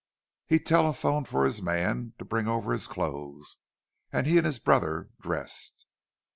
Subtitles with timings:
[0.47, 3.59] He telephoned for his man to bring over his clothes,
[4.11, 5.85] and he and his brother dressed.